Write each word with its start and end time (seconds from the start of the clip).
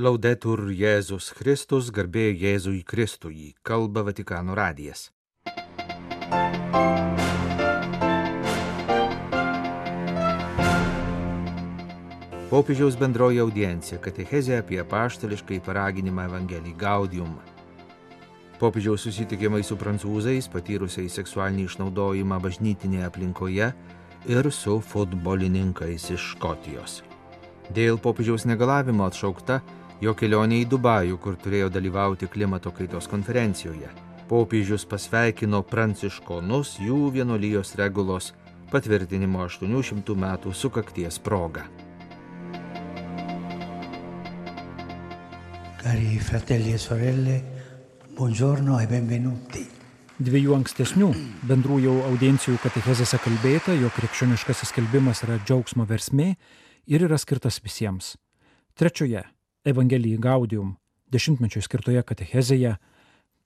Laudetur 0.00 0.70
Jėzus 0.72 1.26
Kristus, 1.36 1.90
garbė 1.92 2.30
Jėzui 2.32 2.78
Kristui, 2.80 3.50
kalba 3.60 4.00
Vatikano 4.06 4.54
radijas. 4.56 5.10
Popiežiaus 12.48 12.96
bendroji 12.96 13.42
audiencija- 13.44 14.00
katechezė 14.06 14.62
apie 14.62 14.80
paštališkai 14.80 15.60
paraginimą 15.60 16.24
Evangelijai 16.24 16.74
Gaudium. 16.74 17.36
Popiežiaus 18.58 19.04
susitikimai 19.04 19.62
su 19.62 19.76
prancūzais, 19.76 20.48
patyrusiais 20.48 21.12
seksualinį 21.12 21.68
išnaudojimą 21.68 22.40
bažnytinėje 22.40 23.04
aplinkoje 23.12 23.74
ir 24.26 24.50
su 24.50 24.80
futbolininkais 24.80 26.10
iš 26.10 26.32
Škotijos. 26.32 27.02
Dėl 27.70 27.98
popiežiaus 27.98 28.44
negalavimo 28.44 29.04
atšaukta 29.04 29.60
jo 30.02 30.14
kelionė 30.18 30.62
į 30.64 30.68
Dubajų, 30.72 31.18
kur 31.22 31.36
turėjo 31.38 31.68
dalyvauti 31.70 32.26
klimato 32.30 32.72
kaitos 32.74 33.06
konferencijoje. 33.10 33.90
Popiežius 34.26 34.84
pasveikino 34.88 35.62
pranciškonus 35.68 36.78
jų 36.82 37.12
vienolyjos 37.14 37.76
regulos 37.78 38.32
patvirtinimo 38.72 39.44
800 39.46 40.16
metų 40.18 40.54
sukakties 40.56 41.20
proga. 41.22 41.66
Cari 45.82 46.18
fratelli 46.22 46.72
e 46.72 46.78
sorelle, 46.78 47.36
buongiorno 48.16 48.78
e 48.80 48.88
benvenuti. 48.90 49.62
Dviejų 50.22 50.54
ankstesnių 50.54 51.08
bendrųjų 51.50 51.94
audiencijų 52.06 52.58
katechezėse 52.62 53.18
kalbėta, 53.22 53.74
jog 53.74 53.94
krikščioniškasis 53.98 54.70
skelbimas 54.70 55.24
yra 55.26 55.40
džiaugsmo 55.42 55.86
versmė 55.90 56.32
ir 56.86 57.06
yra 57.08 57.18
skirtas 57.18 57.58
visiems. 57.64 58.14
Trečioje 58.78 59.24
Evangelijai 59.64 60.18
Gaudium 60.18 60.74
dešimtmečio 61.12 61.60
skirtoje 61.62 62.02
katechezėje 62.02 62.72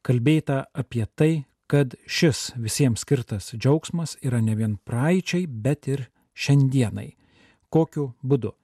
kalbėta 0.06 0.62
apie 0.72 1.04
tai, 1.12 1.44
kad 1.68 1.96
šis 2.06 2.54
visiems 2.56 3.02
skirtas 3.04 3.50
džiaugsmas 3.52 4.14
yra 4.24 4.40
ne 4.40 4.54
vien 4.56 4.78
praeičiai, 4.88 5.44
bet 5.46 5.88
ir 5.90 6.06
šiandienai. 6.32 7.10
Kokiu 7.68 8.14
būdu? 8.22 8.54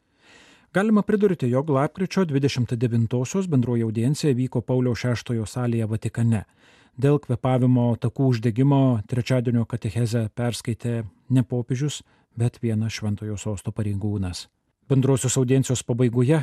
Galima 0.73 1.03
pridurti, 1.05 1.51
jog 1.53 1.69
lapkričio 1.77 2.25
29-osios 2.31 3.51
bendroji 3.53 3.85
audiencija 3.85 4.33
vyko 4.33 4.63
Pauliaus 4.65 5.05
VI 5.05 5.45
salėje 5.45 5.91
Vatikane. 5.91 6.47
Dėl 6.97 7.21
kvepavimo 7.21 7.91
takų 8.01 8.31
uždegimo 8.33 9.03
trečiadienio 9.09 9.67
katechezę 9.69 10.31
perskaitė 10.35 11.03
ne 11.29 11.45
popiežius, 11.45 12.01
bet 12.37 12.63
vienas 12.63 12.97
šventojo 12.97 13.37
sosto 13.37 13.73
pareigūnas. 13.77 14.47
Bendrosios 14.89 15.37
audiencijos 15.37 15.85
pabaigoje 15.85 16.41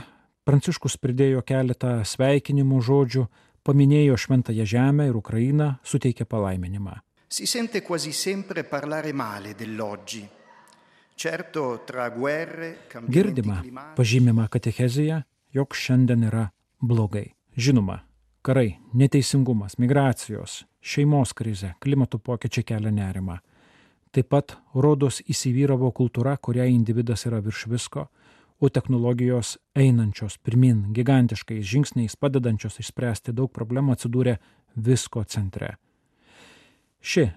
Pranciškus 0.50 0.96
pridėjo 0.98 1.44
keletą 1.46 2.00
sveikinimų 2.10 2.80
žodžių, 2.82 3.28
paminėjo 3.68 4.16
šventąją 4.18 4.66
žemę 4.66 5.06
ir 5.12 5.18
Ukrainą, 5.20 5.76
suteikė 5.86 6.26
palaiminimą. 6.26 6.96
Si 7.30 7.46
sente 7.46 7.84
quasi 7.86 8.10
sempre 8.18 8.64
parlare 8.66 9.14
male 9.14 9.54
dell'oggi. 9.54 10.24
Certo, 11.20 11.84
tra 11.86 12.08
guerre, 12.10 12.88
cambiamenti 12.90 13.14
Girdima, 13.14 13.60
pažymima 13.94 14.48
katechezija, 14.50 15.20
jog 15.54 15.76
šiandien 15.78 16.26
yra 16.32 16.48
blogai. 16.82 17.28
Žinoma, 17.54 18.00
karai, 18.42 18.80
neteisingumas, 18.98 19.78
migracijos, 19.78 20.64
šeimos 20.82 21.36
krize, 21.38 21.76
klimato 21.84 22.18
pokyčiai 22.18 22.66
kelia 22.72 22.90
nerimą. 22.96 23.38
Taip 24.10 24.32
pat 24.34 24.58
rodos 24.74 25.22
įsivyravo 25.30 25.92
kultūra, 25.94 26.40
kuriai 26.42 26.74
individas 26.74 27.28
yra 27.30 27.44
virš 27.46 27.68
visko, 27.70 28.08
o 28.60 28.70
technologijos 28.70 29.58
einančios 29.76 30.38
pirmin 30.38 30.90
gigantiškais 30.94 31.66
žingsniais, 31.66 32.16
padedančios 32.20 32.80
išspręsti 32.84 33.34
daug 33.36 33.52
problemų 33.56 33.96
atsidūrė 33.96 34.38
visko 34.76 35.24
centre. 35.24 35.78
Ši 37.00 37.30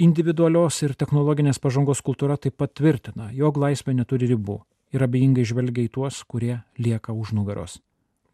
individualios 0.00 0.80
ir 0.82 0.96
technologinės 0.98 1.60
pažangos 1.60 2.00
kultūra 2.02 2.38
taip 2.40 2.56
pat 2.56 2.72
tvirtina, 2.74 3.30
jog 3.32 3.60
laisvė 3.60 3.94
neturi 3.94 4.30
ribų 4.32 4.62
ir 4.94 5.04
abejingai 5.04 5.44
žvelgia 5.44 5.84
į 5.84 5.92
tuos, 5.98 6.22
kurie 6.24 6.62
lieka 6.78 7.12
už 7.12 7.34
nugaros. 7.36 7.80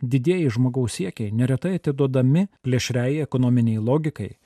Didieji 0.00 0.49
žmogaus 0.54 0.97
siekiai 0.97 1.33
neretai 1.34 1.75
atiduodami 1.77 2.47
plėšriai 2.65 3.21
ekonominiai 3.27 3.83
logikai, 3.83 4.37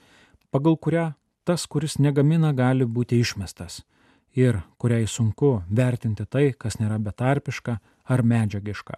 pagal 0.50 0.76
kurią 0.76 1.12
tas, 1.44 1.66
kuris 1.68 2.00
negamina, 2.00 2.50
gali 2.56 2.88
būti 2.88 3.20
išmestas 3.20 3.82
ir 4.36 4.58
kuriai 4.78 5.06
sunku 5.06 5.62
vertinti 5.76 6.26
tai, 6.26 6.52
kas 6.58 6.78
nėra 6.80 6.98
betarpiška 6.98 7.78
ar 8.04 8.22
medžiagiška. 8.22 8.96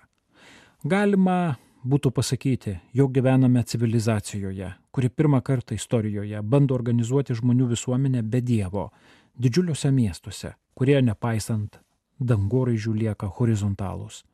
Galima 0.85 1.57
būtų 1.87 2.11
pasakyti, 2.11 2.77
jog 2.95 3.13
gyvename 3.15 3.63
civilizacijoje, 3.63 4.73
kuri 4.91 5.09
pirmą 5.09 5.41
kartą 5.43 5.77
istorijoje 5.77 6.43
bando 6.43 6.75
organizuoti 6.75 7.35
žmonių 7.35 7.69
visuomenę 7.75 8.23
be 8.23 8.41
Dievo, 8.41 8.91
didžiuliuose 9.39 9.93
miestuose, 9.93 10.55
kurie 10.75 10.99
nepaisant 11.03 11.79
dangoraižių 12.19 12.95
lieka 12.97 13.29
horizontalūs. 13.39 14.25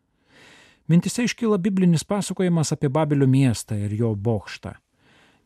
Mintise 0.89 1.27
iškyla 1.27 1.59
biblinis 1.59 2.05
pasakojimas 2.05 2.73
apie 2.75 2.89
Babilio 2.89 3.27
miestą 3.27 3.77
ir 3.79 3.93
jo 3.95 4.15
bokštą. 4.15 4.75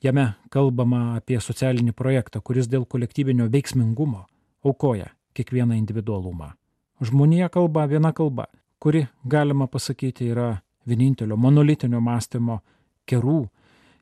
Jame 0.04 0.34
kalbama 0.52 1.16
apie 1.16 1.40
socialinį 1.40 1.92
projektą, 1.96 2.40
kuris 2.40 2.68
dėl 2.68 2.84
kolektyvinio 2.84 3.48
veiksmingumo 3.52 4.26
aukoja 4.64 5.15
kiekvieną 5.36 5.76
individualumą. 5.76 6.54
Žmonija 7.04 7.48
kalba 7.52 7.84
viena 7.86 8.12
kalba, 8.16 8.46
kuri, 8.80 9.06
galima 9.24 9.66
pasakyti, 9.66 10.30
yra 10.32 10.56
vienintelio 10.88 11.36
monolitinio 11.36 12.00
mąstymo 12.00 12.60
kerų, 13.08 13.46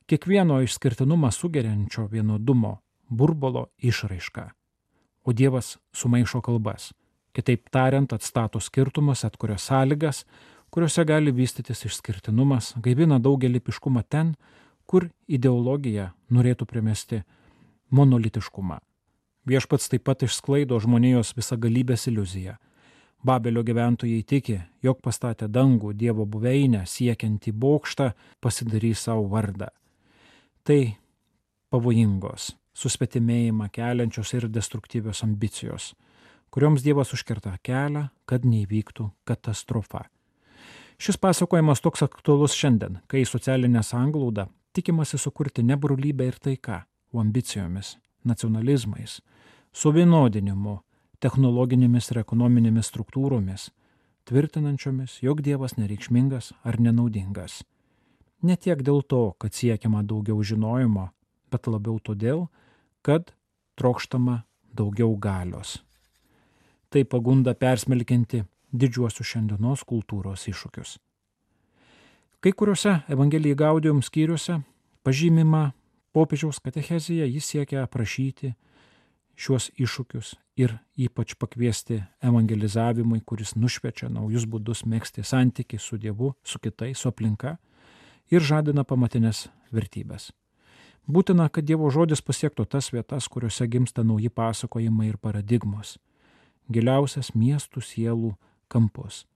kiekvieno 0.07 0.61
išskirtinumą 0.63 1.31
sugeriančio 1.33 2.07
vienodumo 2.13 2.77
burbolo 3.09 3.67
išraiška. 3.79 4.51
O 5.25 5.33
Dievas 5.33 5.79
sumaišo 5.93 6.41
kalbas. 6.45 6.93
Kitaip 7.35 7.71
tariant, 7.73 8.13
atstato 8.13 8.61
skirtumus, 8.61 9.25
atkuria 9.25 9.57
sąlygas, 9.59 10.25
kuriuose 10.71 11.05
gali 11.05 11.33
vystytis 11.35 11.85
išskirtinumas, 11.89 12.75
gaivina 12.83 13.19
daugelį 13.19 13.61
piškumą 13.65 14.05
ten, 14.09 14.35
kur 14.87 15.09
ideologija 15.27 16.13
norėtų 16.31 16.67
primesti 16.69 17.23
monolitiškumą. 17.91 18.79
Viešpats 19.45 19.91
taip 19.93 20.07
pat 20.09 20.23
išsklaido 20.25 20.79
žmonijos 20.81 21.35
visagalybės 21.37 22.09
iliuziją. 22.09 22.57
Babelio 23.25 23.63
gyventojai 23.65 24.23
tiki, 24.25 24.59
jog 24.85 25.01
pastatę 25.05 25.49
dangų 25.49 25.95
Dievo 25.97 26.27
buveinę 26.29 26.85
siekiantį 26.89 27.53
bokštą 27.53 28.11
pasidarys 28.41 29.05
savo 29.05 29.25
vardą. 29.33 29.71
Tai 30.65 30.97
pavojingos, 31.73 32.55
susvetimėjimą 32.77 33.69
keliančios 33.73 34.33
ir 34.37 34.49
destruktyvios 34.53 35.23
ambicijos, 35.25 35.93
kurioms 36.53 36.85
Dievas 36.85 37.13
užkerta 37.17 37.57
kelią, 37.65 38.09
kad 38.29 38.45
neįvyktų 38.49 39.11
katastrofa. 39.29 40.07
Šis 41.01 41.19
pasakojimas 41.21 41.83
toks 41.85 42.05
aktualus 42.07 42.55
šiandien, 42.57 43.01
kai 43.09 43.25
socialinė 43.29 43.83
sanglauda 43.83 44.47
tikimasi 44.73 45.19
sukurti 45.19 45.63
ne 45.63 45.77
brolybę 45.77 46.29
ir 46.29 46.41
taiką, 46.41 46.81
o 47.13 47.21
ambicijomis, 47.21 47.97
nacionalizmais, 48.25 49.21
suvienodinimu, 49.75 50.79
technologinėmis 51.21 52.11
ir 52.13 52.21
ekonominėmis 52.23 52.91
struktūromis, 52.93 53.69
tvirtinančiomis, 54.29 55.19
jog 55.25 55.43
Dievas 55.45 55.77
nereikšmingas 55.77 56.53
ar 56.65 56.81
nenaudingas. 56.81 57.63
Ne 58.45 58.57
tiek 58.57 58.81
dėl 58.85 59.03
to, 59.03 59.35
kad 59.41 59.57
siekiama 59.57 60.03
daugiau 60.05 60.43
žinojimo, 60.45 61.09
bet 61.51 61.69
labiau 61.71 61.99
todėl, 61.99 62.47
kad 63.03 63.33
trokštama 63.81 64.43
daugiau 64.75 65.17
galios. 65.17 65.79
Tai 66.91 67.05
pagunda 67.11 67.55
persmelkinti 67.59 68.45
didžiuosius 68.75 69.31
šiandienos 69.33 69.83
kultūros 69.89 70.47
iššūkius. 70.51 70.99
Kai 72.45 72.53
kuriuose 72.53 72.99
Evangelijai 73.09 73.57
Gaudium 73.57 74.03
skyriuose 74.05 74.61
pažymima 75.07 75.73
popiežiaus 76.13 76.61
katechezija, 76.61 77.27
jis 77.27 77.49
siekia 77.49 77.85
aprašyti 77.87 78.53
šiuos 79.37 79.71
iššūkius 79.79 80.35
ir 80.57 80.77
ypač 80.97 81.35
pakviesti 81.39 82.03
evangelizavimui, 82.23 83.21
kuris 83.27 83.55
nušvečia 83.59 84.09
naujus 84.13 84.47
būdus 84.47 84.85
mėgsti 84.87 85.25
santykiai 85.27 85.83
su 85.83 85.99
Dievu, 85.99 86.35
su 86.45 86.59
kitais, 86.59 86.99
su 86.99 87.11
aplinka 87.11 87.57
ir 88.31 88.41
žadina 88.41 88.85
pamatinės 88.85 89.49
vertybės. 89.75 90.31
Būtina, 91.07 91.51
kad 91.53 91.67
Dievo 91.69 91.91
žodis 91.93 92.23
pasiektų 92.25 92.65
tas 92.65 92.89
vietas, 92.95 93.29
kuriuose 93.29 93.67
gimsta 93.69 94.05
nauji 94.05 94.31
pasakojimai 94.33 95.11
ir 95.11 95.19
paradigmos. 95.21 95.99
Giliausias 96.73 97.35
miestų 97.37 97.83
sielų 97.85 98.31
kampus. 98.73 99.27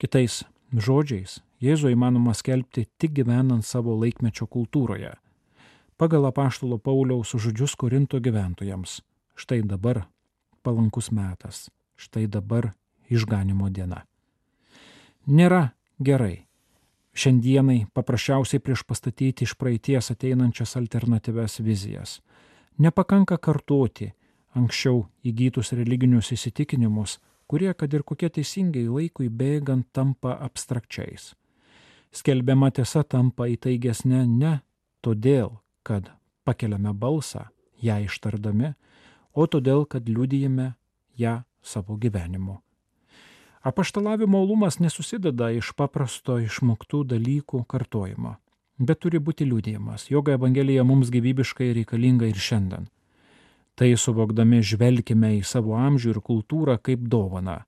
Kitais 0.00 0.44
žodžiais, 0.72 1.42
Jėzų 1.64 1.94
įmanoma 1.94 2.34
skelbti 2.36 2.82
tik 3.00 3.14
gyvenant 3.16 3.64
savo 3.64 3.94
laikmečio 3.96 4.44
kultūroje. 4.50 5.14
Pagal 5.96 6.26
apaštalo 6.28 6.76
Pauliaus 6.76 7.30
žodžius 7.40 7.76
Korinto 7.78 8.18
gyventojams. 8.20 8.98
Štai 9.34 9.62
dabar 9.62 10.06
palankus 10.62 11.10
metas, 11.10 11.70
štai 11.96 12.26
dabar 12.26 12.72
išganimo 13.10 13.68
diena. 13.70 14.04
Nėra 15.26 15.74
gerai 15.98 16.44
šiandienai 17.14 17.86
paprasčiausiai 17.94 18.62
prieš 18.62 18.82
pastatyti 18.86 19.46
iš 19.46 19.54
praeities 19.58 20.10
ateinančias 20.14 20.76
alternatyves 20.76 21.60
vizijas. 21.60 22.20
Nepakanka 22.78 23.38
kartoti 23.38 24.10
anksčiau 24.54 25.04
įgytus 25.26 25.72
religinius 25.74 26.32
įsitikinimus, 26.34 27.18
kurie, 27.46 27.72
kad 27.74 27.94
ir 27.94 28.02
kokie 28.02 28.30
teisingai 28.30 28.86
laikui 28.88 29.28
bėgant, 29.30 29.86
tampa 29.92 30.38
abstrakčiais. 30.42 31.32
Skelbiama 32.14 32.70
tiesa 32.70 33.02
tampa 33.02 33.48
įtaigesnė 33.50 34.24
ne 34.30 34.58
todėl, 35.02 35.58
kad 35.82 36.10
pakeliame 36.46 36.94
balsą 36.94 37.48
ją 37.82 37.98
ištardami, 38.06 38.74
o 39.34 39.46
todėl, 39.46 39.84
kad 39.86 40.08
liudijame 40.08 40.74
ją 41.18 41.42
savo 41.62 41.96
gyvenimu. 41.96 42.60
Apaštalavimo 43.64 44.40
olumas 44.44 44.78
nesusideda 44.78 45.48
iš 45.56 45.72
paprasto 45.72 46.36
išmoktų 46.42 47.04
dalykų 47.14 47.62
kartojimo, 47.64 48.34
bet 48.78 49.00
turi 49.00 49.18
būti 49.18 49.46
liūdėjimas, 49.48 50.10
jog 50.12 50.28
Evangelija 50.34 50.84
mums 50.84 51.08
gyvybiškai 51.14 51.70
reikalinga 51.78 52.28
ir 52.28 52.40
šiandien. 52.48 52.90
Tai 53.74 53.88
suvokdami 53.98 54.60
žvelgime 54.62 55.32
į 55.38 55.42
savo 55.48 55.78
amžių 55.80 56.12
ir 56.12 56.20
kultūrą 56.22 56.76
kaip 56.78 57.08
dovana. 57.10 57.64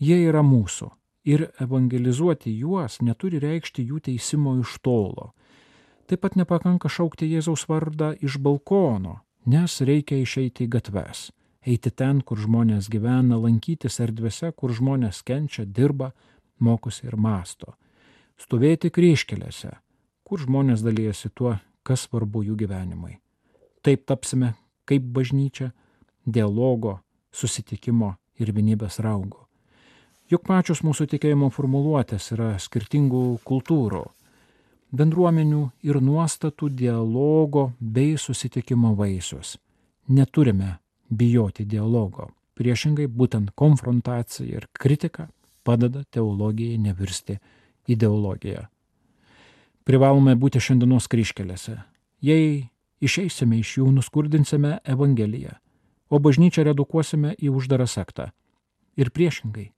Jie 0.00 0.16
yra 0.30 0.40
mūsų 0.42 0.88
ir 1.28 1.44
evangelizuoti 1.60 2.54
juos 2.56 3.02
neturi 3.04 3.38
reikšti 3.42 3.84
jų 3.90 4.00
teisimo 4.08 4.56
iš 4.62 4.78
tolo. 4.82 5.34
Taip 6.08 6.24
pat 6.24 6.38
nepakanka 6.40 6.88
šaukti 6.88 7.28
Jėzaus 7.28 7.66
vardą 7.68 8.14
iš 8.24 8.38
balkono, 8.40 9.18
nes 9.48 9.80
reikia 9.80 10.20
išeiti 10.20 10.68
į 10.68 10.72
gatves 10.76 11.28
eiti 11.68 11.90
ten, 11.90 12.22
kur 12.22 12.40
žmonės 12.40 12.88
gyvena, 12.92 13.38
lankytis 13.40 14.00
erdvėse, 14.04 14.52
kur 14.56 14.72
žmonės 14.74 15.22
kenčia, 15.26 15.64
dirba, 15.64 16.12
mokosi 16.58 17.08
ir 17.08 17.16
masto. 17.16 17.74
Stovėti 18.38 18.90
kryškelėse, 18.94 19.72
kur 20.24 20.42
žmonės 20.44 20.84
dalyjasi 20.86 21.30
tuo, 21.34 21.56
kas 21.82 22.06
svarbu 22.06 22.44
jų 22.46 22.56
gyvenimai. 22.62 23.18
Taip 23.82 24.06
tapsime 24.06 24.54
kaip 24.88 25.04
bažnyčia 25.14 25.72
dialogo, 26.24 26.98
susitikimo 27.32 28.14
ir 28.38 28.52
vienybės 28.54 29.00
raugo. 29.04 29.46
Juk 30.28 30.44
pačios 30.44 30.82
mūsų 30.84 31.06
tikėjimo 31.14 31.48
formuluotės 31.52 32.32
yra 32.36 32.50
skirtingų 32.60 33.40
kultūrų, 33.48 34.04
bendruomenių 34.92 35.62
ir 35.84 36.00
nuostatų 36.00 36.70
dialogo 36.72 37.72
bei 37.80 38.16
susitikimo 38.18 38.94
vaisius. 38.96 39.56
Neturime 40.08 40.78
bijoti 41.10 41.64
dialogo. 41.64 42.30
Priešingai, 42.58 43.06
būtent 43.06 43.52
konfrontacija 43.54 44.62
ir 44.62 44.66
kritika 44.72 45.28
padeda 45.62 46.02
teologijai 46.10 46.78
nevirsti 46.78 47.38
ideologiją. 47.88 48.64
Privalome 49.84 50.34
būti 50.36 50.60
šiandienos 50.60 51.06
kryškelėse. 51.08 51.78
Jei 52.20 52.68
išeisime 53.00 53.60
iš 53.60 53.78
jų, 53.78 53.90
nuskurdinsime 53.94 54.78
Evangeliją, 54.84 55.54
o 56.10 56.18
bažnyčią 56.18 56.64
redukuosime 56.66 57.34
į 57.38 57.52
uždarą 57.54 57.86
sektą. 57.86 58.30
Ir 58.98 59.12
priešingai, 59.14 59.68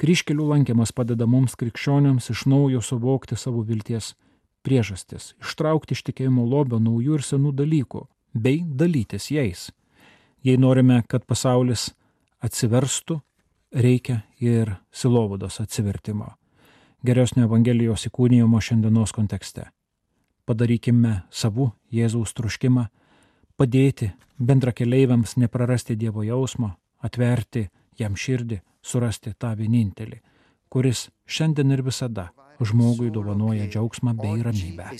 kryškelių 0.00 0.48
lankymas 0.52 0.92
padeda 0.92 1.28
mums 1.30 1.54
krikščioniams 1.60 2.32
iš 2.34 2.44
naujo 2.50 2.82
suvokti 2.82 3.38
savo 3.38 3.62
vilties 3.62 4.16
priežastis, 4.66 5.34
ištraukti 5.42 5.96
iš 5.96 6.04
tikėjimo 6.08 6.44
lobio 6.46 6.80
naujų 6.82 7.18
ir 7.18 7.24
senų 7.24 7.52
dalykų, 7.56 8.04
bei 8.34 8.62
dalytis 8.62 9.30
jais. 9.30 9.68
Jei 10.44 10.58
norime, 10.58 11.02
kad 11.08 11.26
pasaulis 11.26 11.90
atsiverstų, 12.44 13.20
reikia 13.74 14.22
ir 14.40 14.76
silovados 14.92 15.60
atsivertimo. 15.60 16.32
Geresnio 17.04 17.46
Evangelijos 17.46 18.06
įkūnijimo 18.08 18.60
šiandienos 18.62 19.12
kontekste. 19.14 19.68
Padarykime 20.48 21.22
savų 21.30 21.70
Jėzaus 21.92 22.32
truškimą, 22.34 22.88
padėti 23.58 24.10
bendrakeleiviams 24.38 25.36
neprarasti 25.36 25.96
Dievo 25.98 26.24
jausmo, 26.26 26.72
atverti 27.02 27.68
jam 27.98 28.16
širdį, 28.16 28.60
surasti 28.82 29.34
tą 29.38 29.52
vienintelį, 29.58 30.20
kuris 30.70 31.08
šiandien 31.26 31.74
ir 31.74 31.84
visada 31.86 32.30
žmogui 32.64 33.10
dovanoja 33.14 33.66
džiaugsmą 33.68 34.14
bei 34.18 34.42
ramybę. 34.42 34.90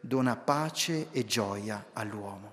Dona 0.00 0.36
pace 0.36 1.08
e 1.12 1.24
gioia 1.24 1.84
all'uomo. 1.92 2.52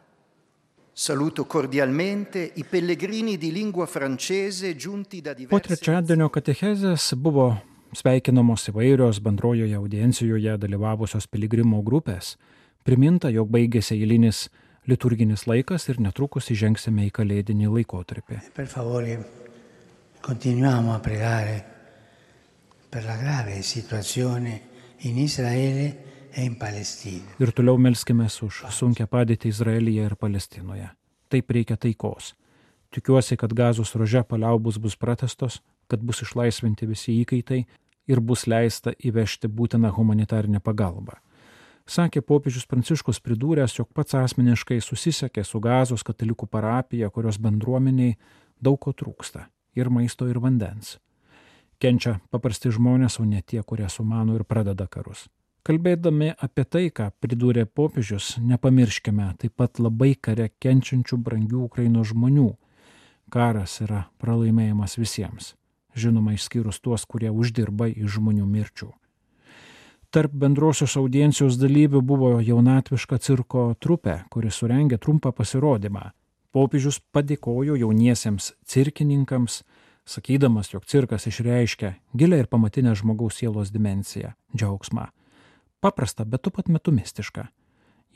Saluto 0.92 1.46
cordialmente 1.46 2.52
i 2.56 2.64
pellegrini 2.64 3.38
di 3.38 3.52
lingua 3.52 3.86
francese 3.86 4.76
giunti 4.76 5.22
da 5.22 5.34
diverse... 5.34 5.54
Po 5.54 5.60
trečiadienio 5.60 6.30
katechezės 6.32 7.14
buvo 7.20 7.50
sveikinamos 7.96 8.70
įvairios 8.72 9.20
bendrojoje 9.20 9.76
audiencijoje 9.76 10.56
dalyvavusios 10.58 11.28
piligrimų 11.28 11.84
grupės, 11.84 12.38
priminta, 12.88 13.30
jog 13.30 13.52
baigėsi 13.52 14.00
eilinis 14.00 14.48
liturginis 14.88 15.46
laikas 15.52 15.90
ir 15.92 16.00
netrukus 16.00 16.50
įžengsime 16.56 17.10
į 17.10 17.14
kalėdinį 17.20 17.70
laikotarpį. 17.76 18.42
Per 18.56 18.72
favore, 18.72 19.20
continuiamo 20.24 20.96
a 20.96 21.00
pregare 21.04 21.75
per 22.96 23.04
la 23.04 23.18
grave 23.18 23.62
situazione 23.62 24.62
in 25.00 25.18
Israele 25.18 25.98
Ir 27.38 27.52
toliau 27.52 27.76
melskime 27.76 28.28
už 28.28 28.62
sunkę 28.72 29.04
padėtį 29.04 29.52
Izraelyje 29.52 30.06
ir 30.08 30.16
Palestinoje. 30.16 30.88
Taip 31.28 31.52
reikia 31.52 31.76
taikos. 31.76 32.34
Tikiuosi, 32.96 33.36
kad 33.36 33.52
gazos 33.52 33.92
rože 34.00 34.24
paliaubus 34.24 34.80
bus 34.80 34.96
pratestos, 34.96 35.60
kad 35.92 36.00
bus 36.00 36.24
išlaisvinti 36.24 36.88
visi 36.88 37.20
įkaitai 37.20 37.62
ir 38.08 38.24
bus 38.24 38.48
leista 38.48 38.96
įvežti 38.96 39.52
būtiną 39.52 39.92
humanitarinę 39.92 40.64
pagalbą. 40.64 41.20
Sakė 41.84 42.24
popiežius 42.24 42.64
Pranciškus 42.64 43.20
pridūręs, 43.20 43.76
jog 43.76 43.92
pats 43.92 44.16
asmeniškai 44.16 44.80
susisiekė 44.80 45.44
su 45.44 45.60
gazos 45.60 46.04
katalikų 46.04 46.48
parapija, 46.48 47.12
kurios 47.12 47.44
bendruomeniai 47.44 48.16
daug 48.62 48.80
ko 48.80 48.96
trūksta- 48.96 49.50
ir 49.80 49.90
maisto, 49.90 50.30
ir 50.32 50.40
vandens. 50.40 50.96
Kenčia 51.80 52.20
paprasti 52.32 52.72
žmonės, 52.72 53.20
o 53.20 53.26
ne 53.28 53.42
tie, 53.42 53.62
kurie 53.64 53.88
sumano 53.90 54.36
ir 54.38 54.46
pradeda 54.48 54.88
karus. 54.88 55.28
Kalbėdami 55.66 56.30
apie 56.46 56.64
tai, 56.70 56.84
ką 56.94 57.10
pridūrė 57.20 57.66
popiežius, 57.66 58.36
nepamirškime 58.38 59.32
taip 59.42 59.56
pat 59.58 59.80
labai 59.82 60.14
kare 60.14 60.52
kenčiančių 60.62 61.18
brangių 61.18 61.64
Ukrainos 61.66 62.12
žmonių. 62.12 62.52
Karas 63.34 63.80
yra 63.82 64.04
pralaimėjimas 64.22 65.00
visiems, 65.02 65.56
žinoma 65.98 66.36
išskyrus 66.36 66.78
tuos, 66.86 67.08
kurie 67.10 67.34
uždirba 67.34 67.90
iš 67.90 68.20
žmonių 68.20 68.46
mirčių. 68.46 68.92
Tarp 70.14 70.32
bendrosios 70.32 70.94
audiencijos 71.02 71.58
dalyvių 71.60 72.00
buvo 72.06 72.30
jaunatviška 72.40 73.18
cirko 73.20 73.66
trupė, 73.82 74.22
kuri 74.30 74.54
surengė 74.54 75.02
trumpą 75.02 75.34
pasirodymą. 75.36 76.12
Popiežius 76.56 77.02
padėkojo 77.12 77.76
jauniesiems 77.82 78.54
cirkininkams, 78.64 79.64
sakydamas, 80.06 80.74
jog 80.74 80.86
cirkas 80.86 81.28
išreiškia 81.28 81.94
gilę 82.14 82.40
ir 82.40 82.48
pamatinę 82.48 82.96
žmogaus 82.96 83.42
sielos 83.42 83.72
dimenciją- 83.72 84.34
džiaugsmą 84.58 85.08
paprasta, 85.86 86.26
bet 86.26 86.42
tuo 86.42 86.52
pat 86.52 86.70
metu 86.74 86.94
mistiška. 86.96 87.46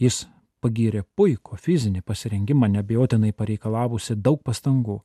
Jis 0.02 0.24
pagyrė 0.64 1.04
puikų 1.18 1.58
fizinį 1.62 2.02
pasirengimą, 2.08 2.70
nebejotinai 2.80 3.32
pareikalavusi 3.36 4.18
daug 4.18 4.42
pastangų 4.46 5.00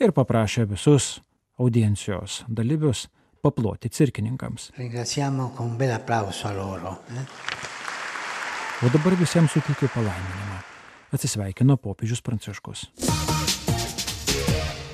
ir 0.00 0.12
paprašė 0.16 0.66
visus 0.70 1.20
audiencijos 1.58 2.44
dalyvius 2.48 3.06
paploti 3.42 3.90
cirkininkams. 3.90 4.70
Eh? 4.78 4.84
O 8.84 8.92
dabar 8.92 9.16
visiems 9.16 9.50
suteikiu 9.56 9.88
palaiminimą. 9.94 10.60
Atsisveikino 11.16 11.76
popiežius 11.80 12.20
Pranciškus. 12.22 12.86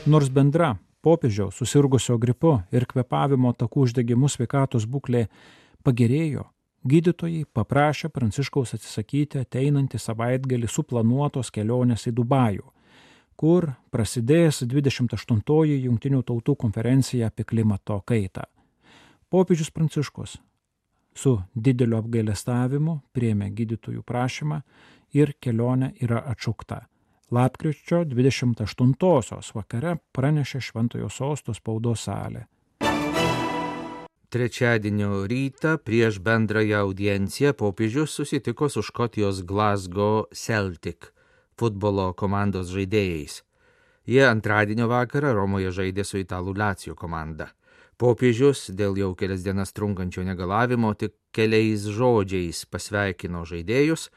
Nors 0.07 0.29
bendra 0.31 0.77
popiežiaus 1.02 1.59
susirgusio 1.59 2.16
gripu 2.23 2.61
ir 2.73 2.87
kvepavimo 2.88 3.52
takų 3.59 3.88
uždegimu 3.88 4.30
sveikatos 4.30 4.88
būklė 4.88 5.26
pagerėjo, 5.82 6.47
Gydytojai 6.82 7.44
paprašė 7.54 8.09
Pranciškaus 8.11 8.73
atsisakyti 8.75 9.38
ateinantį 9.38 10.00
savaitgalį 10.02 10.66
suplanuotos 10.66 11.52
kelionės 11.54 12.09
į 12.11 12.12
Dubajų, 12.18 12.64
kur 13.38 13.68
prasidės 13.94 14.64
28-oji 14.66 15.76
Junktinių 15.85 16.25
tautų 16.26 16.56
konferencija 16.59 17.30
apie 17.30 17.47
klimato 17.47 18.00
kaitą. 18.02 18.49
Popiežius 19.30 19.71
Pranciškus 19.71 20.40
su 21.14 21.37
dideliu 21.54 22.00
apgailestavimu 22.00 22.99
priemė 23.14 23.52
gydytojų 23.54 24.02
prašymą 24.02 24.62
ir 25.14 25.37
kelionė 25.38 25.94
yra 26.02 26.25
atšaukta. 26.35 26.82
Lapkričio 27.33 28.05
28-osios 28.05 29.55
vakare 29.57 29.97
pranešė 30.12 30.61
Šventojo 30.61 31.09
sostos 31.09 31.62
spaudos 31.62 32.09
salė 32.09 32.47
trečiadienio 34.33 35.27
rytą 35.29 35.77
prieš 35.87 36.17
bendrąją 36.25 36.77
audienciją 36.79 37.53
popiežius 37.53 38.15
susitiko 38.17 38.69
su 38.69 38.83
Škotijos 38.83 39.43
Glasgow 39.45 40.25
Celtic 40.33 41.11
futbolo 41.61 42.07
komandos 42.17 42.71
žaidėjais. 42.73 43.43
Jie 44.09 44.25
antradienio 44.25 44.89
vakarą 44.89 45.35
Romoje 45.37 45.75
žaidė 45.77 46.05
su 46.09 46.17
Italų 46.23 46.57
Lacijo 46.57 46.97
komanda. 46.97 47.51
Popiežius 48.01 48.71
dėl 48.73 48.97
jau 48.97 49.12
kelias 49.15 49.45
dienas 49.45 49.77
trunkančio 49.77 50.25
negalavimo 50.25 50.95
tik 50.97 51.12
keliais 51.37 51.85
žodžiais 51.85 52.65
pasveikino 52.73 53.45
žaidėjus, 53.45 54.09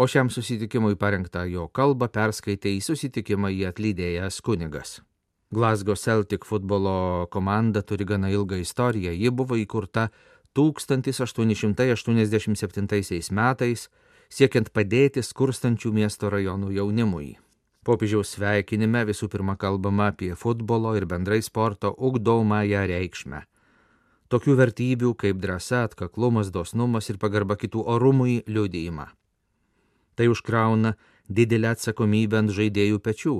o 0.00 0.06
šiam 0.08 0.30
susitikimui 0.32 0.96
parengtą 0.96 1.42
jo 1.52 1.66
kalbą 1.76 2.06
perskaitė 2.08 2.72
į 2.72 2.80
susitikimą 2.86 3.50
jį 3.52 3.66
atlydėjęs 3.68 4.40
kunigas. 4.46 5.04
Glasgow 5.52 5.96
Celtic 6.00 6.46
futbolo 6.48 7.28
komanda 7.34 7.82
turi 7.82 8.04
gana 8.08 8.30
ilgą 8.32 8.56
istoriją, 8.62 9.12
ji 9.12 9.30
buvo 9.30 9.56
įkurta 9.60 10.08
1887 10.56 13.30
metais, 13.36 13.88
siekiant 14.32 14.72
padėti 14.72 15.20
skurstančių 15.26 15.92
miesto 15.92 16.30
rajonų 16.32 16.72
jaunimui. 16.78 17.36
Popiežiaus 17.84 18.32
sveikinime 18.38 19.04
visų 19.12 19.28
pirma 19.28 19.60
kalbama 19.60 20.08
apie 20.14 20.32
futbolo 20.32 20.96
ir 20.96 21.04
bendrai 21.12 21.44
sporto 21.44 21.92
ugdomąją 22.08 22.88
reikšmę. 22.88 23.44
Tokių 24.32 24.52
vertybių 24.64 25.12
kaip 25.18 25.36
drąsa, 25.44 25.84
atkaklumas, 25.90 26.48
dosnumas 26.54 27.10
ir 27.10 27.18
pagarba 27.18 27.56
kitų 27.60 27.80
orumui 27.84 28.42
liudijimą. 28.46 29.20
Tai 30.20 30.28
užkrauna 30.28 30.90
didelę 31.32 31.70
atsakomybę 31.72 32.36
ant 32.42 32.50
žaidėjų 32.52 32.98
pečių 33.00 33.30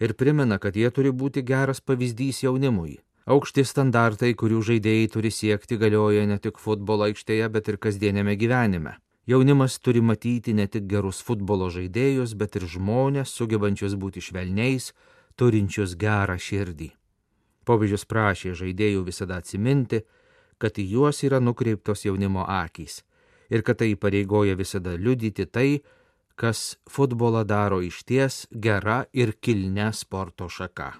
ir 0.00 0.14
primena, 0.16 0.56
kad 0.56 0.78
jie 0.80 0.88
turi 0.88 1.10
būti 1.12 1.42
geras 1.44 1.82
pavyzdys 1.84 2.38
jaunimui. 2.46 2.94
Aukšti 3.28 3.66
standartai, 3.68 4.30
kurių 4.40 4.62
žaidėjai 4.70 5.10
turi 5.12 5.28
siekti, 5.28 5.76
galioja 5.76 6.24
ne 6.30 6.38
tik 6.40 6.56
futbolo 6.56 7.04
aikštėje, 7.10 7.50
bet 7.52 7.68
ir 7.68 7.76
kasdienėme 7.76 8.38
gyvenime. 8.40 8.96
Jaunimas 9.28 9.76
turi 9.76 10.00
matyti 10.00 10.56
ne 10.56 10.64
tik 10.72 10.88
gerus 10.88 11.20
futbolo 11.20 11.68
žaidėjus, 11.68 12.32
bet 12.32 12.56
ir 12.56 12.64
žmonės, 12.78 13.36
sugebančius 13.36 14.00
būti 14.00 14.24
švelniais, 14.24 14.94
turinčius 15.36 15.98
gerą 16.00 16.40
širdį. 16.40 16.94
Popiežius 17.68 18.08
prašė 18.08 18.56
žaidėjų 18.56 19.04
visada 19.12 19.36
atsiminti, 19.44 20.00
kad 20.56 20.80
į 20.80 20.88
juos 20.96 21.26
yra 21.28 21.44
nukreiptos 21.44 22.08
jaunimo 22.08 22.48
akys 22.48 23.02
ir 23.52 23.62
kad 23.62 23.82
tai 23.82 23.94
pareigoja 24.00 24.56
visada 24.56 24.96
liudyti 24.96 25.44
tai, 25.46 25.82
kas 26.36 26.76
futbolą 26.90 27.44
daro 27.44 27.80
iš 27.82 28.02
ties 28.04 28.46
gera 28.52 29.04
ir 29.12 29.34
kilne 29.40 29.92
sporto 29.92 30.48
šaka. 30.48 30.92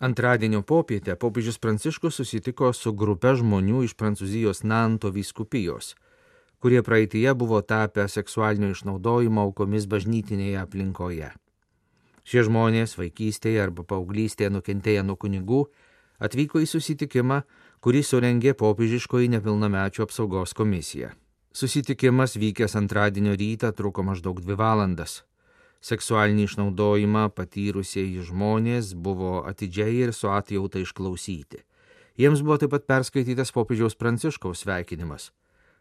Antradienio 0.00 0.62
popietę 0.62 1.16
popiežius 1.16 1.58
Pranciškus 1.58 2.20
susitiko 2.20 2.72
su 2.72 2.92
grupe 2.92 3.32
žmonių 3.36 3.84
iš 3.86 3.96
Prancūzijos 3.96 4.64
Nanto 4.64 5.08
vyskupijos 5.10 5.94
kurie 6.58 6.82
praeitie 6.82 7.34
buvo 7.34 7.60
tapę 7.62 8.08
seksualinio 8.08 8.72
išnaudojimo 8.74 9.42
aukomis 9.46 9.86
bažnytinėje 9.86 10.56
aplinkoje. 10.62 11.28
Šie 12.26 12.42
žmonės 12.48 12.96
vaikystėje 12.98 13.60
arba 13.62 13.84
paauglystėje 13.86 14.50
nukentėję 14.50 15.04
nuo 15.06 15.14
kunigų 15.14 15.60
atvyko 16.18 16.62
į 16.64 16.66
susitikimą, 16.66 17.42
kurį 17.84 18.02
surengė 18.02 18.56
popiežiškoji 18.58 19.30
nepilnamečių 19.36 20.06
apsaugos 20.08 20.56
komisija. 20.58 21.12
Susitikimas 21.56 22.36
vykęs 22.36 22.76
antradienio 22.76 23.32
rytą 23.32 23.72
truko 23.72 24.02
maždaug 24.04 24.42
dvi 24.44 24.54
valandas. 24.60 25.12
Seksualinį 25.80 26.42
išnaudojimą 26.44 27.22
patyrusieji 27.32 28.24
žmonės 28.28 28.90
buvo 29.06 29.30
atidžiai 29.50 29.94
ir 30.02 30.12
su 30.12 30.28
atjauta 30.28 30.82
išklausyti. 30.84 31.62
Jiems 32.20 32.42
buvo 32.44 32.58
taip 32.60 32.74
pat 32.74 32.84
perskaitytas 32.90 33.54
popiežiaus 33.56 33.96
pranciškaus 33.96 34.66
sveikinimas. 34.66 35.30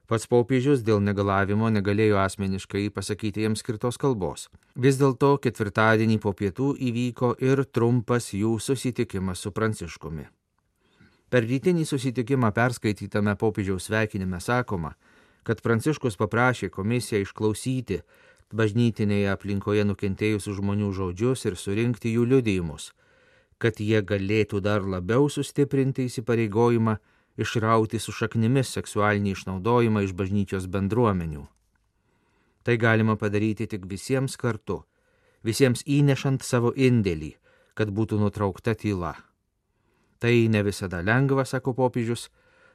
Pats 0.08 0.30
popiežius 0.32 0.86
dėl 0.88 1.02
negalavimo 1.04 1.68
negalėjo 1.78 2.22
asmeniškai 2.24 2.86
pasakyti 2.96 3.44
jiems 3.44 3.60
skirtos 3.60 4.00
kalbos. 4.00 4.48
Vis 4.80 4.96
dėlto 5.02 5.34
ketvirtadienį 5.44 6.22
po 6.24 6.32
pietų 6.32 6.70
įvyko 6.88 7.34
ir 7.50 7.66
trumpas 7.66 8.30
jų 8.32 8.54
susitikimas 8.64 9.44
su 9.44 9.52
Pranciškumi. 9.52 10.24
Per 11.28 11.44
rytinį 11.52 11.84
susitikimą 11.90 12.54
perskaitytame 12.56 13.36
popiežiaus 13.36 13.90
sveikinime 13.90 14.40
sakoma, 14.40 14.94
kad 15.46 15.62
Pranciškus 15.62 16.18
paprašė 16.18 16.72
komisiją 16.74 17.22
išklausyti 17.24 18.02
bažnytinėje 18.56 19.32
aplinkoje 19.34 19.84
nukentėjusių 19.88 20.54
žmonių 20.60 20.92
žodžius 21.00 21.46
ir 21.46 21.58
surinkti 21.60 22.14
jų 22.16 22.26
liudijimus, 22.32 22.92
kad 23.58 23.80
jie 23.80 24.02
galėtų 24.02 24.62
dar 24.62 24.86
labiau 24.86 25.30
sustiprinti 25.30 26.08
įsipareigojimą 26.10 26.98
išrauti 27.38 28.00
su 28.00 28.16
šaknimis 28.16 28.72
seksualinį 28.78 29.36
išnaudojimą 29.36 30.06
iš 30.06 30.16
bažnyčios 30.16 30.68
bendruomenių. 30.72 31.46
Tai 32.66 32.76
galima 32.82 33.16
padaryti 33.20 33.68
tik 33.70 33.86
visiems 33.86 34.38
kartu, 34.42 34.82
visiems 35.46 35.84
įnešant 35.86 36.44
savo 36.44 36.72
indėlį, 36.74 37.36
kad 37.76 37.92
būtų 37.92 38.18
nutraukta 38.22 38.74
tyla. 38.74 39.14
Tai 40.18 40.34
ne 40.50 40.64
visada 40.66 41.04
lengva, 41.06 41.46
sako 41.46 41.76
popiežius, 41.78 42.30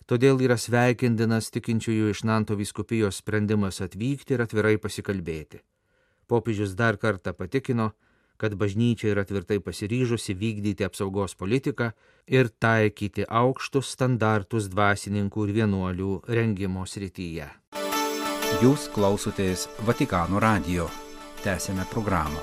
todėl 0.06 0.40
yra 0.44 0.56
sveikindinas 0.56 1.50
tikinčiųjų 1.54 2.12
iš 2.14 2.22
Nanto 2.28 2.56
viskupijos 2.56 3.20
sprendimas 3.22 3.80
atvykti 3.84 4.36
ir 4.36 4.44
atvirai 4.46 4.76
pasikalbėti. 4.78 5.60
Popiežius 6.30 6.76
dar 6.78 6.96
kartą 6.96 7.34
patikino, 7.34 7.90
kad 8.40 8.54
bažnyčia 8.56 9.10
yra 9.12 9.26
tvirtai 9.28 9.58
pasiryžusi 9.60 10.36
vykdyti 10.38 10.86
apsaugos 10.86 11.34
politiką 11.36 11.90
ir 12.26 12.48
taikyti 12.48 13.26
aukštus 13.28 13.90
standartus 13.96 14.70
dvasininkų 14.72 15.48
ir 15.48 15.52
vienuolių 15.58 16.14
rengimo 16.38 16.86
srityje. 16.86 17.50
Jūs 18.62 18.88
klausotės 18.94 19.68
Vatikano 19.86 20.40
radio. 20.42 20.88
Tęsėme 21.44 21.84
programą. 21.92 22.40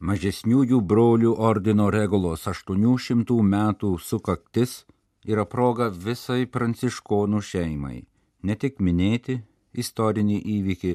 Mažesniųjų 0.00 0.80
brolių 0.90 1.32
ordino 1.36 1.90
regulos 1.92 2.46
800 2.48 3.40
metų 3.44 3.94
sukaktis 4.00 4.84
yra 5.26 5.44
proga 5.44 5.88
visai 5.88 6.46
pranciškonų 6.46 7.42
šeimai 7.44 8.00
ne 8.42 8.56
tik 8.56 8.80
minėti 8.80 9.40
istorinį 9.76 10.38
įvykį, 10.56 10.92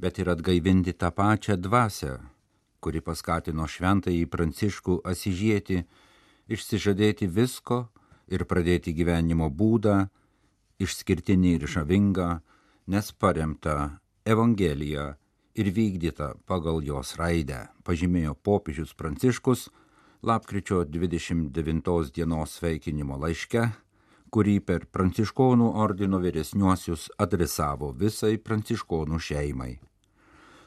bet 0.00 0.20
ir 0.20 0.30
atgaivinti 0.32 0.94
tą 0.94 1.10
pačią 1.14 1.56
dvasę, 1.60 2.16
kuri 2.80 3.00
paskatino 3.02 3.66
šventąjį 3.66 4.26
Pranciškų 4.30 5.00
asižieti, 5.08 5.82
išsižadėti 6.52 7.26
visko 7.26 7.86
ir 8.30 8.44
pradėti 8.46 8.94
gyvenimo 8.94 9.48
būdą, 9.50 10.06
išskirtinį 10.82 11.54
ir 11.56 11.66
žavingą, 11.72 12.28
nes 12.92 13.12
paremta 13.12 13.98
Evangelija 14.26 15.14
ir 15.56 15.72
vykdyta 15.72 16.34
pagal 16.46 16.82
jos 16.84 17.16
raidę, 17.16 17.66
pažymėjo 17.82 18.36
popiežius 18.44 18.92
Pranciškus 18.94 19.70
lapkričio 20.22 20.84
29 20.84 22.12
dienos 22.14 22.56
sveikinimo 22.58 23.18
laiške, 23.18 23.66
kurį 24.30 24.60
per 24.60 24.86
pranciškonų 24.92 25.72
ordino 25.82 26.18
vyresniuosius 26.22 27.10
adresavo 27.18 27.92
visai 27.92 28.36
pranciškonų 28.38 29.20
šeimai. 29.28 29.74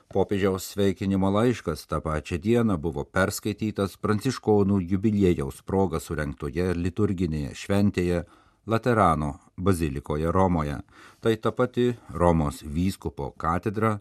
Popiežiaus 0.09 0.65
sveikinimo 0.73 1.29
laiškas 1.29 1.85
tą 1.89 1.99
pačią 2.01 2.39
dieną 2.41 2.77
buvo 2.81 3.03
perskaitytas 3.05 3.97
pranciškonų 4.01 4.79
jubiliejaus 4.91 5.61
proga 5.61 5.99
surenktoje 6.01 6.71
liturginėje 6.73 7.53
šventėje 7.53 8.23
Laterano 8.69 9.35
bazilikoje 9.57 10.31
Romoje. 10.31 10.79
Tai 11.19 11.35
ta 11.35 11.51
pati 11.51 11.93
Romos 12.09 12.63
vyskupo 12.63 13.31
katedra, 13.37 13.99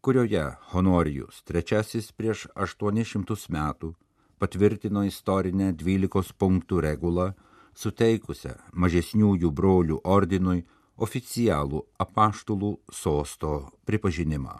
kurioje 0.00 0.44
Honorijus 0.70 1.42
III 1.50 2.06
prieš 2.16 2.46
800 2.54 3.50
metų 3.50 3.94
patvirtino 4.40 5.04
istorinę 5.04 5.74
12 5.76 6.32
punktų 6.40 6.80
regulą, 6.86 7.30
suteikusią 7.76 8.56
mažesniųjų 8.72 9.52
brolių 9.52 10.00
ordinui 10.16 10.64
oficialų 11.00 11.84
apaštulų 12.04 12.72
sosto 12.92 13.52
pripažinimą 13.86 14.56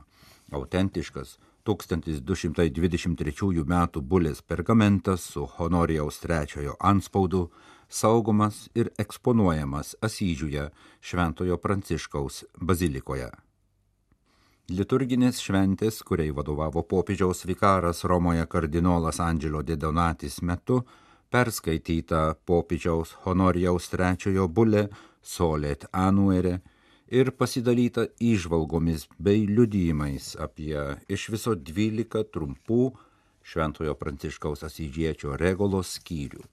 autentiškas 0.50 1.38
1223 1.64 3.64
m. 3.66 3.88
bulės 4.02 4.42
pergamentas 4.42 5.26
su 5.32 5.46
Honorijaus 5.56 6.20
trečiojo 6.20 6.76
anspaudu 6.80 7.50
saugomas 7.88 8.68
ir 8.75 8.90
eksponuojamas 8.99 9.96
Asyžiuje 10.00 10.70
Šventojo 11.00 11.56
Pranciškaus 11.56 12.44
bazilikoje. 12.60 13.30
Liturginės 14.70 15.40
šventės, 15.42 15.96
kuriai 16.06 16.30
vadovavo 16.30 16.84
popiežiaus 16.86 17.40
vikaras 17.48 18.04
Romoje 18.06 18.44
kardinolas 18.46 19.18
Andželo 19.18 19.64
de 19.66 19.74
Donatis 19.74 20.36
metu, 20.46 20.76
perskaityta 21.34 22.20
popiežiaus 22.46 23.16
Honorijaus 23.24 23.88
trečiojo 23.90 24.46
bulė 24.46 24.84
Solet 25.26 25.88
Anuere 25.90 26.60
ir 27.10 27.32
pasidalyta 27.34 28.06
įžvalgomis 28.22 29.08
bei 29.18 29.42
liudijimais 29.50 30.36
apie 30.46 30.78
iš 31.10 31.26
viso 31.34 31.56
12 31.72 32.22
trumpų 32.30 32.82
Šventojo 33.42 33.96
Pranciškaus 33.98 34.62
Asyžiečio 34.70 35.34
regolos 35.40 35.96
skyrių. 35.98 36.46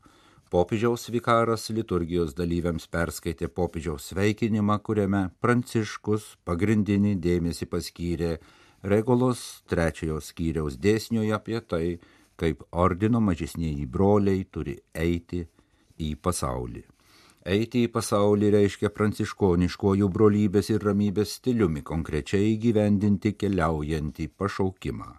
Popiežiaus 0.47 1.09
vikaras 1.11 1.65
liturgijos 1.75 2.31
dalyviams 2.35 2.85
perskaitė 2.87 3.49
popiežiaus 3.51 4.05
sveikinimą, 4.13 4.77
kuriame 4.79 5.25
Pranciškus 5.43 6.37
pagrindinį 6.47 7.17
dėmesį 7.19 7.67
paskyrė 7.67 8.29
regolos 8.87 9.41
trečiojo 9.67 10.21
skyriaus 10.23 10.77
dėsnioje 10.79 11.33
apie 11.35 11.59
tai, 11.59 11.97
kaip 12.39 12.63
ordino 12.71 13.19
mažesnėji 13.19 13.89
broliai 13.91 14.45
turi 14.47 14.77
eiti 14.95 15.43
į 15.99 16.13
pasaulį. 16.23 16.85
Eiti 17.47 17.83
į 17.87 17.91
pasaulį 17.91 18.53
reiškia 18.55 18.91
pranciškoniškojų 18.95 20.07
brolybės 20.15 20.71
ir 20.71 20.83
ramybės 20.83 21.37
stiliumi 21.41 21.83
konkrečiai 21.83 22.55
gyvendinti 22.59 23.35
keliaujantį 23.35 24.31
pašaukimą. 24.39 25.13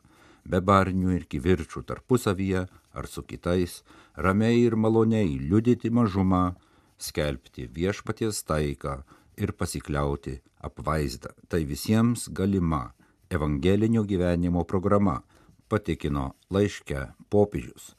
Be 0.48 0.60
barnių 0.64 1.14
ir 1.18 1.24
kivirčių 1.28 1.84
tarpusavyje 1.88 2.66
ar 2.98 3.06
su 3.06 3.22
kitais, 3.22 3.82
ramiai 4.16 4.64
ir 4.66 4.76
maloniai 4.76 5.38
liudyti 5.38 5.90
mažumą, 5.90 6.56
skelbti 6.98 7.68
viešpaties 7.70 8.42
taiką 8.48 8.98
ir 9.38 9.54
pasikliauti 9.54 10.40
apvaizdą. 10.66 11.30
Tai 11.48 11.62
visiems 11.64 12.28
galima 12.34 12.88
evangelinio 13.30 14.02
gyvenimo 14.04 14.64
programa, 14.64 15.22
patikino 15.68 16.32
laiške 16.50 17.06
popiežius. 17.30 17.94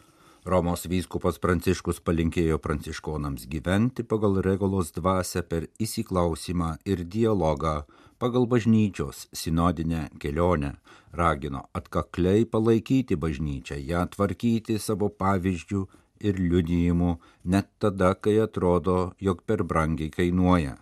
Romos 0.47 0.85
vyskupas 0.87 1.35
Pranciškus 1.43 1.97
palinkėjo 1.99 2.61
pranciškonams 2.63 3.43
gyventi 3.51 4.05
pagal 4.07 4.39
regulos 4.45 4.93
dvasę 4.95 5.43
per 5.43 5.65
įsiklausimą 5.83 6.77
ir 6.87 7.03
dialogą, 7.03 7.83
pagal 8.23 8.47
bažnyčios 8.47 9.27
sinodinę 9.35 10.07
kelionę, 10.19 10.77
ragino 11.11 11.65
atkakliai 11.75 12.45
palaikyti 12.45 13.19
bažnyčią, 13.19 13.81
ją 13.83 14.05
tvarkyti 14.15 14.79
savo 14.79 15.11
pavyzdžių 15.11 15.83
ir 16.23 16.39
liudijimų, 16.39 17.17
net 17.43 17.67
tada, 17.79 18.15
kai 18.15 18.39
atrodo, 18.39 19.13
jog 19.19 19.43
per 19.43 19.63
brangiai 19.67 20.07
kainuoja. 20.07 20.77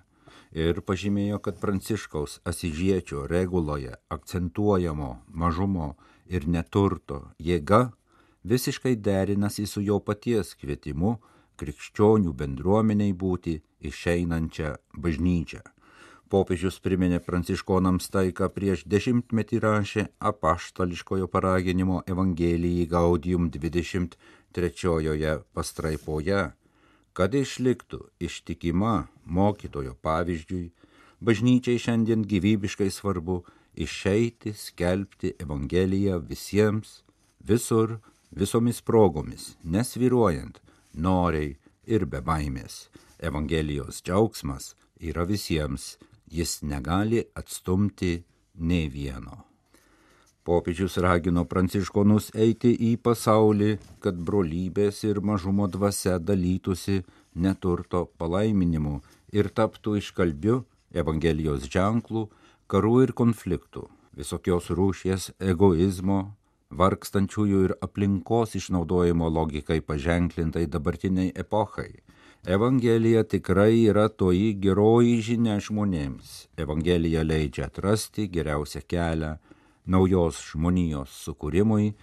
Ir 0.53 0.81
pažymėjo, 0.85 1.41
kad 1.41 1.57
Pranciškaus 1.59 2.39
asižiečio 2.45 3.25
reguloje 3.27 3.97
akcentuojamo 4.13 5.11
mažumo 5.33 5.95
ir 6.29 6.45
neturto 6.47 7.23
jėga 7.41 7.87
visiškai 8.44 8.96
derinasi 8.96 9.65
su 9.65 9.82
jo 9.82 10.00
paties 10.00 10.53
kvietimu 10.60 11.17
krikščionių 11.58 12.34
bendruomeniai 12.38 13.13
būti 13.13 13.58
išeinančią 13.89 14.75
bažnyčią. 14.94 15.63
Popiežius 16.27 16.82
priminė 16.84 17.22
pranciškonams 17.24 18.10
tai, 18.12 18.34
ką 18.36 18.50
prieš 18.51 18.84
dešimtmetį 18.91 19.62
rašė 19.63 20.08
apaštališkojo 20.20 21.27
paraginimo 21.32 22.01
Evangelijai 22.06 22.86
Gaudium 22.91 23.50
23 23.50 25.38
pastraipoje 25.53 26.41
kad 27.17 27.34
išliktų 27.34 27.98
ištikima 28.22 29.08
mokytojo 29.25 29.96
pavyzdžiui, 30.06 30.67
bažnyčiai 31.17 31.79
šiandien 31.82 32.25
gyvybiškai 32.29 32.91
svarbu 32.94 33.39
išeiti, 33.74 34.53
skelbti 34.53 35.32
Evangeliją 35.41 36.20
visiems, 36.22 37.00
visur, 37.41 37.96
visomis 38.31 38.81
progomis, 38.81 39.55
nesviruojant, 39.63 40.60
noriai 40.93 41.55
ir 41.86 42.05
be 42.05 42.22
baimės. 42.22 42.88
Evangelijos 43.19 44.03
džiaugsmas 44.05 44.75
yra 45.01 45.25
visiems, 45.25 45.98
jis 46.29 46.62
negali 46.62 47.24
atstumti 47.36 48.24
nei 48.60 48.89
vieno. 48.89 49.43
Popiežius 50.48 50.96
ragino 51.03 51.43
pranciškonus 51.43 52.29
eiti 52.39 52.72
į 52.72 52.93
pasaulį, 53.03 53.74
kad 54.00 54.15
brolybės 54.15 55.01
ir 55.03 55.19
mažumo 55.19 55.67
dvasia 55.67 56.22
dalytųsi 56.24 57.01
neturto 57.36 58.05
palaiminimu 58.17 59.01
ir 59.36 59.51
taptų 59.51 59.98
iškalbiu 60.00 60.62
Evangelijos 60.96 61.67
ženklų, 61.67 62.29
karų 62.72 62.93
ir 63.03 63.12
konfliktų, 63.12 63.84
visokios 64.15 64.69
rūšies 64.72 65.34
egoizmo, 65.51 66.31
vargstančiųjų 66.69 67.63
ir 67.67 67.74
aplinkos 67.81 68.55
išnaudojimo 68.59 69.29
logikai 69.29 69.79
paženklintai 69.81 70.65
dabartiniai 70.67 71.31
epochai. 71.36 71.91
Evangelija 72.47 73.24
tikrai 73.24 73.88
yra 73.89 74.07
toji 74.09 74.53
geroji 74.63 75.17
žinia 75.21 75.57
žmonėms. 75.63 76.47
Evangelija 76.57 77.24
leidžia 77.24 77.67
atrasti 77.67 78.27
geriausią 78.31 78.83
kelią 78.87 79.33
naujos 79.87 80.39
žmonijos 80.51 81.15
sukūrimui 81.25 81.94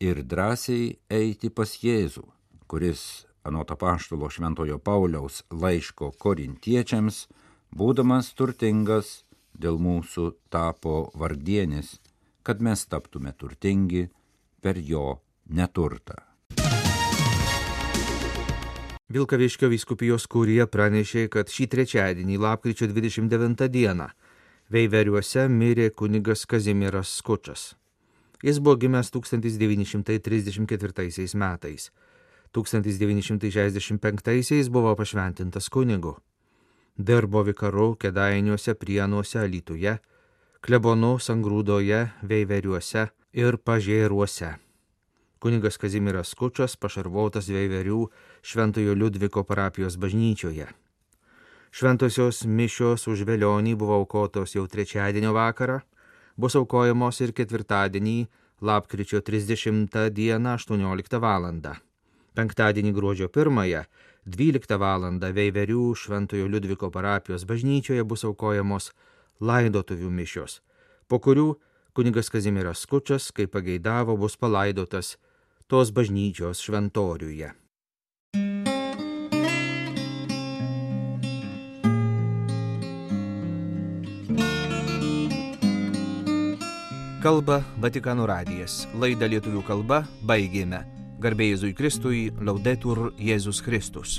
ir 0.00 0.22
drąsiai 0.24 0.96
eiti 1.08 1.50
pas 1.50 1.70
Jėzų, 1.80 2.24
kuris, 2.68 3.24
anot 3.44 3.70
apaštalo 3.70 4.28
Šventojo 4.32 4.78
Pauliaus 4.80 5.42
laiško 5.52 6.10
korintiečiams, 6.18 7.26
būdamas 7.76 8.32
turtingas, 8.36 9.22
dėl 9.54 9.78
mūsų 9.78 10.32
tapo 10.50 11.10
vardienis, 11.14 12.00
kad 12.44 12.62
mes 12.62 12.86
taptume 12.86 13.32
turtingi 13.32 14.06
per 14.60 14.78
jo 14.78 15.20
neturtą. 15.48 16.14
Vilkaviškio 19.14 19.68
vyskupijos 19.68 20.26
kurija 20.28 20.66
pranešė, 20.66 21.28
kad 21.32 21.48
šį 21.52 21.66
trečiadienį, 21.72 22.38
lapkričio 22.40 22.86
29 22.90 23.68
dieną, 23.68 24.08
Veiveriuose 24.72 25.44
mirė 25.52 25.90
kunigas 25.92 26.46
Kazimieras 26.48 27.10
Skučas. 27.18 27.74
Jis 28.42 28.58
buvo 28.64 28.76
gimęs 28.80 29.10
1934 29.12 31.36
metais. 31.36 31.90
1965 32.52 34.70
buvo 34.70 34.96
pašventintas 34.96 35.68
kunigu. 35.68 36.16
Dirbo 36.96 37.42
vikaru 37.42 37.96
Kedainiuose, 37.96 38.74
Prienuose, 38.74 39.38
Alytuje, 39.38 39.98
Klebonu, 40.64 41.18
Sangrūdoje, 41.20 41.98
Veiveriuose 42.24 43.02
ir 43.36 43.58
Pažėruose. 43.60 44.54
Kunigas 45.36 45.76
Kazimieras 45.76 46.30
Skučas 46.32 46.78
pašarvotas 46.80 47.50
Veiverių 47.52 47.98
Šventojo 48.40 48.94
Liudviko 48.96 49.42
parapijos 49.44 49.98
bažnyčioje. 50.00 50.70
Šventosios 51.68 52.46
mišios 52.48 53.04
už 53.12 53.26
velionį 53.28 53.76
buvo 53.76 53.98
aukotos 54.00 54.56
jau 54.56 54.64
trečiadienio 54.64 55.34
vakarą, 55.36 55.82
bus 56.40 56.56
aukojamos 56.56 57.20
ir 57.20 57.36
ketvirtadienį, 57.36 58.18
lapkričio 58.64 59.20
30 59.20 60.08
dieną 60.16 60.56
18 60.56 61.20
val. 61.20 61.50
Penktadienį 62.32 62.96
gruodžio 62.96 63.28
1 63.28 63.84
12 64.24 64.80
val. 64.80 65.10
Veiverių 65.20 65.90
Šventojo 65.92 66.48
Liudviko 66.48 66.88
parapijos 66.88 67.44
bažnyčioje 67.44 68.04
bus 68.04 68.24
aukojamos 68.24 68.94
laidotuvių 69.40 70.10
mišios, 70.10 70.60
po 71.08 71.18
kurių 71.18 71.54
kunigas 71.94 72.30
Kazimieras 72.30 72.84
Skučas, 72.84 73.30
kaip 73.32 73.54
pageidavo, 73.54 74.16
bus 74.18 74.36
palaidotas 74.36 75.16
tos 75.66 75.90
bažnyčios 75.94 76.62
šventoriuje. 76.62 77.54
Kalba 87.24 87.62
Vatikano 87.80 88.26
radijas. 88.28 88.82
Laidą 89.00 89.24
lietuvių 89.32 89.62
kalba 89.64 90.02
baigėme. 90.28 90.82
Garbėjai 91.24 91.54
Jėzui 91.54 91.72
Kristui, 91.72 92.26
laudetur 92.36 93.14
Jėzus 93.16 93.62
Kristus. 93.64 94.18